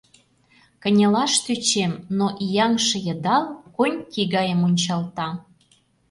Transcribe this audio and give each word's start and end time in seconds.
Кынелаш 0.81 1.33
тӧчем, 1.45 1.93
но 2.17 2.25
ияҥше 2.45 2.97
йыдал 3.05 3.43
коньки 3.75 4.23
гае 4.33 4.55
мунчалта. 4.61 5.27